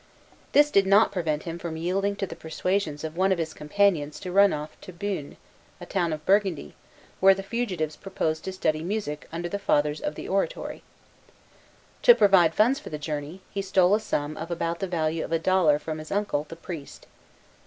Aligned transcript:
This 0.53 0.71
did 0.71 0.87
not 0.87 1.11
prevent 1.11 1.43
him 1.43 1.59
from 1.59 1.77
yielding 1.77 2.15
to 2.15 2.25
the 2.25 2.35
persuasions 2.35 3.03
of 3.03 3.15
one 3.15 3.31
of 3.31 3.37
his 3.37 3.53
companions 3.53 4.19
to 4.21 4.31
run 4.31 4.51
off 4.51 4.75
to 4.81 4.91
Beaune, 4.91 5.37
a 5.79 5.85
town 5.85 6.11
of 6.11 6.25
Burgundy, 6.25 6.73
where 7.19 7.35
the 7.35 7.43
fugitives 7.43 7.97
proposed 7.97 8.43
to 8.45 8.51
study 8.51 8.81
music 8.83 9.27
under 9.31 9.47
the 9.47 9.59
Fathers 9.59 10.01
of 10.01 10.15
the 10.15 10.27
Oratory. 10.27 10.81
To 12.01 12.15
provide 12.15 12.55
funds 12.55 12.79
for 12.79 12.89
the 12.89 12.97
journey, 12.97 13.41
he 13.51 13.61
stole 13.61 13.93
a 13.93 13.99
sum 13.99 14.37
of 14.37 14.49
about 14.49 14.79
the 14.79 14.87
value 14.87 15.23
of 15.23 15.31
a 15.31 15.37
dollar 15.37 15.77
from 15.77 15.99
his 15.99 16.11
uncle, 16.11 16.47
the 16.49 16.55
priest. 16.55 17.05